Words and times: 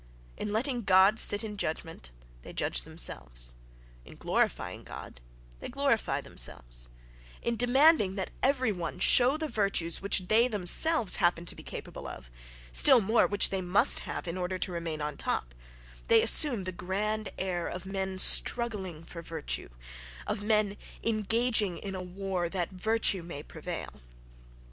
In 0.35 0.51
letting 0.51 0.81
God 0.81 1.19
sit 1.19 1.43
in 1.43 1.57
judgment 1.57 2.09
they 2.41 2.53
judge 2.53 2.81
themselves; 2.81 3.53
in 4.03 4.15
glorifying 4.15 4.83
God 4.83 5.21
they 5.59 5.67
glorify 5.69 6.21
themselves; 6.21 6.89
in 7.43 7.55
demanding 7.55 8.15
that 8.15 8.31
every 8.41 8.71
one 8.71 8.97
show 8.97 9.37
the 9.37 9.47
virtues 9.47 10.01
which 10.01 10.27
they 10.27 10.47
themselves 10.47 11.17
happen 11.17 11.45
to 11.45 11.53
be 11.53 11.61
capable 11.61 12.07
of—still 12.07 12.99
more, 13.01 13.27
which 13.27 13.51
they 13.51 13.61
must 13.61 13.99
have 13.99 14.27
in 14.27 14.39
order 14.39 14.57
to 14.57 14.71
remain 14.71 15.01
on 15.01 15.17
top—they 15.17 16.23
assume 16.23 16.63
the 16.63 16.71
grand 16.71 17.29
air 17.37 17.67
of 17.67 17.85
men 17.85 18.17
struggling 18.17 19.03
for 19.03 19.21
virtue, 19.21 19.69
of 20.25 20.41
men 20.41 20.77
engaging 21.03 21.77
in 21.77 21.93
a 21.93 22.01
war 22.01 22.49
that 22.49 22.71
virtue 22.71 23.21
may 23.21 23.43
prevail. 23.43 24.01